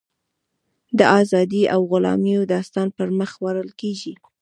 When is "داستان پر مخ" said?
2.53-3.31